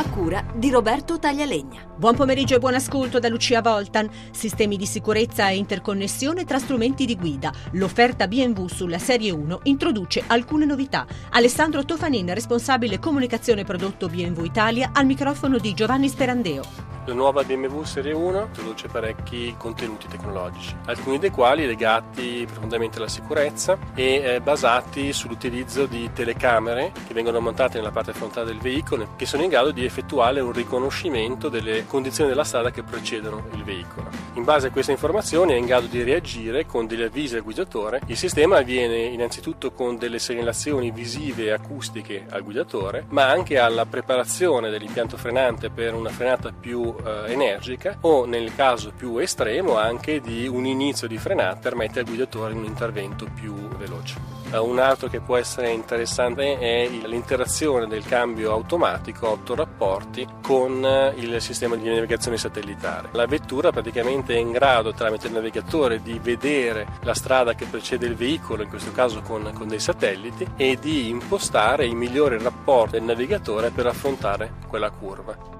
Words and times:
a 0.00 0.08
cura 0.08 0.42
di 0.54 0.70
Roberto 0.70 1.18
Taglialegna. 1.18 1.84
Buon 1.94 2.16
pomeriggio 2.16 2.54
e 2.54 2.58
buon 2.58 2.72
ascolto 2.72 3.18
da 3.18 3.28
Lucia 3.28 3.60
Voltan. 3.60 4.08
Sistemi 4.30 4.78
di 4.78 4.86
sicurezza 4.86 5.50
e 5.50 5.56
interconnessione 5.56 6.46
tra 6.46 6.58
strumenti 6.58 7.04
di 7.04 7.16
guida. 7.16 7.52
L'offerta 7.72 8.26
BMW 8.26 8.66
sulla 8.66 8.98
Serie 8.98 9.30
1 9.30 9.60
introduce 9.64 10.22
alcune 10.26 10.64
novità. 10.64 11.06
Alessandro 11.32 11.84
Tofanin, 11.84 12.32
responsabile 12.32 12.98
comunicazione 12.98 13.64
prodotto 13.64 14.08
BMW 14.08 14.44
Italia, 14.44 14.90
al 14.94 15.04
microfono 15.04 15.58
di 15.58 15.74
Giovanni 15.74 16.08
Sperandeo. 16.08 16.79
La 17.06 17.14
nuova 17.14 17.42
BMW 17.42 17.82
Serie 17.82 18.12
1 18.12 18.42
introduce 18.42 18.88
parecchi 18.88 19.54
contenuti 19.56 20.06
tecnologici, 20.06 20.76
alcuni 20.84 21.18
dei 21.18 21.30
quali 21.30 21.66
legati 21.66 22.46
profondamente 22.46 22.98
alla 22.98 23.08
sicurezza 23.08 23.78
e 23.94 24.16
eh, 24.16 24.40
basati 24.42 25.10
sull'utilizzo 25.10 25.86
di 25.86 26.10
telecamere 26.12 26.92
che 27.06 27.14
vengono 27.14 27.40
montate 27.40 27.78
nella 27.78 27.90
parte 27.90 28.12
frontale 28.12 28.46
del 28.48 28.58
veicolo 28.58 29.14
che 29.16 29.24
sono 29.24 29.42
in 29.42 29.48
grado 29.48 29.70
di 29.70 29.82
effettuare 29.82 30.40
un 30.40 30.52
riconoscimento 30.52 31.48
delle 31.48 31.86
condizioni 31.86 32.28
della 32.28 32.44
strada 32.44 32.70
che 32.70 32.82
precedono 32.82 33.46
il 33.54 33.64
veicolo. 33.64 34.08
In 34.34 34.44
base 34.44 34.66
a 34.66 34.70
queste 34.70 34.92
informazioni 34.92 35.54
è 35.54 35.56
in 35.56 35.64
grado 35.64 35.86
di 35.86 36.02
reagire 36.02 36.66
con 36.66 36.86
degli 36.86 37.02
avvisi 37.02 37.34
al 37.34 37.42
guidatore. 37.42 38.02
Il 38.06 38.16
sistema 38.18 38.58
avviene 38.58 38.98
innanzitutto 38.98 39.72
con 39.72 39.96
delle 39.96 40.18
segnalazioni 40.18 40.90
visive 40.90 41.44
e 41.44 41.50
acustiche 41.52 42.26
al 42.28 42.42
guidatore, 42.42 43.06
ma 43.08 43.26
anche 43.26 43.58
alla 43.58 43.86
preparazione 43.86 44.68
dell'impianto 44.68 45.16
frenante 45.16 45.70
per 45.70 45.94
una 45.94 46.10
frenata 46.10 46.52
più 46.52 46.88
eh, 47.04 47.32
energica 47.32 47.98
o 48.02 48.24
nel 48.24 48.54
caso 48.54 48.92
più 48.96 49.18
estremo 49.18 49.76
anche 49.76 50.20
di 50.20 50.46
un 50.46 50.66
inizio 50.66 51.06
di 51.06 51.18
frenata 51.18 51.58
permette 51.60 52.00
al 52.00 52.06
guidatore 52.06 52.54
un 52.54 52.64
intervento 52.64 53.26
più 53.34 53.54
veloce. 53.76 54.40
Eh, 54.52 54.58
un 54.58 54.80
altro 54.80 55.08
che 55.08 55.20
può 55.20 55.36
essere 55.36 55.70
interessante 55.70 56.58
è 56.58 56.88
l'interazione 56.88 57.86
del 57.86 58.04
cambio 58.04 58.52
automatico 58.52 59.26
a 59.26 59.30
otto 59.30 59.54
rapporti 59.54 60.26
con 60.42 60.84
eh, 60.84 61.12
il 61.16 61.40
sistema 61.40 61.76
di 61.76 61.88
navigazione 61.88 62.36
satellitare. 62.36 63.10
La 63.12 63.26
vettura 63.26 63.70
praticamente 63.70 64.34
è 64.34 64.38
in 64.38 64.50
grado 64.50 64.92
tramite 64.92 65.28
il 65.28 65.34
navigatore 65.34 66.02
di 66.02 66.18
vedere 66.20 66.86
la 67.02 67.14
strada 67.14 67.54
che 67.54 67.66
precede 67.66 68.06
il 68.06 68.16
veicolo, 68.16 68.62
in 68.62 68.68
questo 68.68 68.90
caso 68.90 69.22
con, 69.22 69.50
con 69.54 69.68
dei 69.68 69.78
satelliti, 69.78 70.46
e 70.56 70.78
di 70.80 71.08
impostare 71.08 71.86
i 71.86 71.94
migliori 71.94 72.36
rapporti 72.38 72.92
del 72.92 73.04
navigatore 73.04 73.70
per 73.70 73.86
affrontare 73.86 74.54
quella 74.66 74.90
curva. 74.90 75.58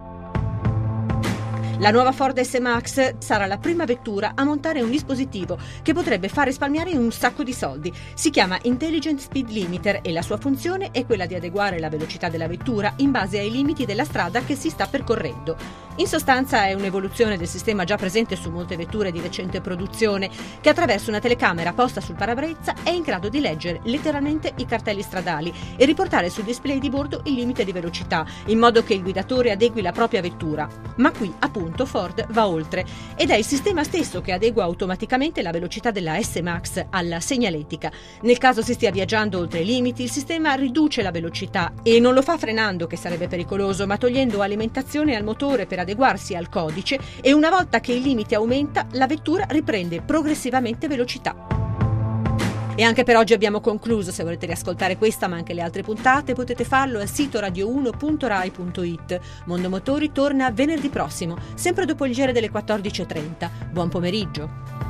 La 1.81 1.91
nuova 1.91 2.13
Ford 2.13 2.39
S-Max 2.39 3.15
sarà 3.21 3.47
la 3.47 3.57
prima 3.57 3.87
vettura 3.87 4.33
a 4.35 4.45
montare 4.45 4.83
un 4.83 4.91
dispositivo 4.91 5.57
che 5.83 5.95
potrebbe 5.95 6.29
far 6.29 6.45
risparmiare 6.45 6.95
un 6.95 7.11
sacco 7.11 7.43
di 7.43 7.55
soldi. 7.55 7.91
Si 8.13 8.29
chiama 8.29 8.59
Intelligent 8.65 9.19
Speed 9.19 9.49
Limiter 9.49 10.01
e 10.03 10.13
la 10.13 10.21
sua 10.21 10.37
funzione 10.37 10.91
è 10.91 11.07
quella 11.07 11.25
di 11.25 11.35
adeguare 11.35 11.79
la 11.79 11.89
velocità 11.89 12.29
della 12.29 12.49
vettura 12.49 12.93
in 12.97 13.11
base 13.11 13.39
ai 13.39 13.51
limiti 13.51 13.87
della 13.87 14.05
strada 14.05 14.45
che 14.45 14.57
si 14.57 14.69
sta 14.69 14.89
percorrendo. 14.89 15.57
In 15.97 16.07
sostanza 16.07 16.67
è 16.67 16.73
un'evoluzione 16.73 17.37
del 17.37 17.49
sistema 17.49 17.85
già 17.85 17.97
presente 17.97 18.37
su 18.37 18.51
molte 18.51 18.77
vetture 18.77 19.13
di 19.13 19.21
recente 19.21 19.61
produzione 19.61 20.31
che 20.61 20.69
attraverso 20.69 21.11
una 21.11 21.21
telecamera 21.21 21.73
posta 21.73 22.01
sul 22.01 22.15
parabrezza 22.15 22.75
è 22.83 22.91
in 22.91 23.03
grado 23.03 23.29
di 23.29 23.41
leggere 23.41 23.81
letteralmente 23.85 24.53
i 24.57 24.67
cartelli 24.67 25.03
stradali 25.03 25.53
e 25.77 25.85
riportare 25.85 26.31
sul 26.31 26.45
display 26.45 26.79
di 26.79 26.91
bordo 26.91 27.21
il 27.25 27.35
limite 27.35 27.65
di 27.65 27.73
velocità 27.73 28.27
in 28.47 28.59
modo 28.59 28.83
che 28.83 28.95
il 28.95 29.03
guidatore 29.03 29.51
adegui 29.51 29.83
la 29.83 29.93
propria 29.93 30.21
vettura. 30.21 30.69
Ma 30.97 31.11
qui 31.11 31.33
appunto 31.39 31.59
punto 31.61 31.85
Ford 31.85 32.27
va 32.31 32.49
oltre 32.49 32.85
ed 33.17 33.31
è 33.31 33.37
il 33.37 33.45
sistema 33.45 33.85
stesso 33.85 34.21
che 34.21 34.33
adegua 34.33 34.65
automaticamente 34.65 35.43
la 35.43 35.51
velocità 35.51 35.91
della 35.91 36.21
S-Max 36.21 36.87
alla 36.91 37.21
segnaletica. 37.21 37.93
Nel 38.23 38.39
caso 38.39 38.63
si 38.63 38.73
stia 38.73 38.91
viaggiando 38.91 39.39
oltre 39.39 39.61
i 39.61 39.65
limiti, 39.65 40.03
il 40.03 40.11
sistema 40.11 40.55
riduce 40.55 41.03
la 41.03 41.11
velocità 41.11 41.73
e 41.83 42.01
non 42.01 42.15
lo 42.15 42.23
fa 42.23 42.39
frenando, 42.39 42.87
che 42.87 42.97
sarebbe 42.97 43.29
pericoloso, 43.29 43.87
ma 43.87 43.99
togliendo 43.99 44.41
alimentazione 44.41 45.15
al 45.15 45.25
motore 45.25 45.67
per 45.67 45.80
adeguarsi 45.81 46.35
al 46.35 46.49
codice 46.49 46.99
e 47.21 47.33
una 47.33 47.51
volta 47.51 47.81
che 47.81 47.93
il 47.93 48.03
limite 48.03 48.35
aumenta, 48.35 48.87
la 48.93 49.07
vettura 49.07 49.47
riprende 49.49 50.01
progressivamente 50.01 50.89
velocità. 50.89 51.61
E 52.81 52.83
anche 52.83 53.05
per 53.05 53.17
oggi 53.17 53.35
abbiamo 53.35 53.61
concluso. 53.61 54.11
Se 54.11 54.23
volete 54.23 54.47
riascoltare 54.47 54.97
questa 54.97 55.29
ma 55.29 55.37
anche 55.37 55.53
le 55.53 55.61
altre 55.61 55.83
puntate 55.83 56.33
potete 56.33 56.65
farlo 56.65 56.99
al 56.99 57.11
sito 57.11 57.39
radio1.rai.it. 57.39 59.21
Mondo 59.45 59.69
Motori 59.69 60.13
torna 60.13 60.51
venerdì 60.51 60.89
prossimo, 60.89 61.37
sempre 61.55 61.85
dopo 61.85 62.07
il 62.07 62.15
giro 62.15 62.33
delle 62.33 62.51
14.30. 62.51 63.51
Buon 63.71 63.91
pomeriggio. 63.91 64.90